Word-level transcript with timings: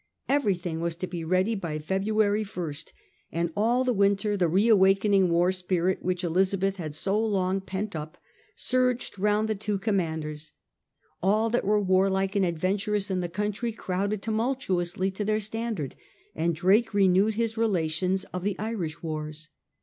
Everything 0.27 0.81
was 0.81 0.95
to 0.95 1.05
be 1.05 1.23
ready 1.23 1.53
by 1.53 1.77
February 1.77 2.43
lst> 2.43 2.91
and 3.31 3.53
all 3.55 3.83
the 3.83 3.93
winter 3.93 4.35
the 4.35 4.47
reawakened 4.47 5.29
war 5.29 5.51
spirit 5.51 6.01
which 6.01 6.23
Elizabeth 6.23 6.77
had 6.77 6.95
so 6.95 7.19
long 7.23 7.61
pent 7.61 7.95
up 7.95 8.17
surged 8.55 9.19
round 9.19 9.47
the 9.47 9.53
two 9.53 9.77
commanders. 9.77 10.53
All 11.21 11.51
that 11.51 11.63
was 11.67 11.85
warlike 11.85 12.35
and 12.35 12.43
adventurous 12.43 13.11
in 13.11 13.19
the 13.19 13.29
country 13.29 13.71
crowded 13.71 14.23
tumultuously 14.23 15.11
to 15.11 15.23
their 15.23 15.39
standard, 15.39 15.95
and 16.33 16.55
Drake 16.55 16.95
renewed 16.95 17.35
his 17.35 17.55
relations 17.55 18.23
of 18.33 18.43
the 18.43 18.57
Irish 18.57 19.03
wars. 19.03 19.49